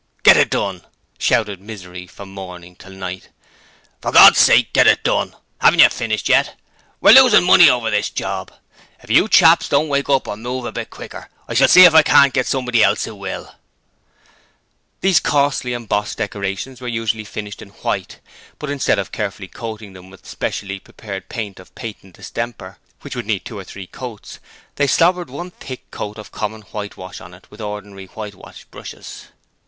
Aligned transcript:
'Get 0.23 0.35
it 0.35 0.49
done!' 0.49 0.81
shouted 1.19 1.61
Misery 1.61 2.07
from 2.07 2.33
morning 2.33 2.75
till 2.75 2.89
night. 2.91 3.29
'For 4.01 4.11
God's 4.11 4.39
sake 4.39 4.73
get 4.73 4.87
it 4.87 5.03
done! 5.03 5.35
Haven't 5.59 5.79
you 5.79 5.89
finished 5.89 6.27
yet? 6.27 6.57
We're 6.99 7.13
losing 7.21 7.43
money 7.43 7.69
over 7.69 7.91
this 7.91 8.09
"job"! 8.09 8.51
If 9.03 9.11
you 9.11 9.27
chaps 9.29 9.69
don't 9.69 9.89
wake 9.89 10.09
up 10.09 10.25
and 10.25 10.41
move 10.41 10.65
a 10.65 10.71
bit 10.71 10.89
quicker, 10.89 11.29
I 11.47 11.53
shall 11.53 11.67
see 11.67 11.83
if 11.83 11.93
I 11.93 12.01
can't 12.01 12.33
get 12.33 12.47
somebody 12.47 12.83
else 12.83 13.03
who 13.05 13.13
will.' 13.15 13.53
These 15.01 15.19
costly 15.19 15.71
embossed 15.73 16.17
decorations 16.17 16.81
were 16.81 16.87
usually 16.87 17.23
finished 17.23 17.61
in 17.61 17.69
white; 17.69 18.21
but 18.57 18.71
instead 18.71 18.97
of 18.97 19.11
carefully 19.11 19.47
coating 19.49 19.93
them 19.93 20.09
with 20.09 20.25
specially 20.27 20.79
prepared 20.79 21.29
paint 21.29 21.59
of 21.59 21.75
patent 21.75 22.15
distemper, 22.15 22.79
which 23.01 23.15
would 23.15 23.27
need 23.27 23.45
two 23.45 23.59
or 23.59 23.63
three 23.63 23.85
coats, 23.85 24.39
they 24.77 24.87
slobbered 24.87 25.29
one 25.29 25.51
thick 25.51 25.91
coat 25.91 26.17
of 26.17 26.31
common 26.31 26.61
whitewash 26.73 27.21
on 27.21 27.29
to 27.33 27.37
it 27.37 27.51
with 27.51 27.61
ordinary 27.61 28.07
whitewash 28.07 28.63
brushes. 28.65 29.27